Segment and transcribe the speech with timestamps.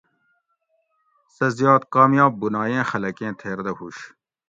[1.35, 3.97] سہۤ زیات کامیاب بُنایٔیں خلکیں تھیر دہ ہُوش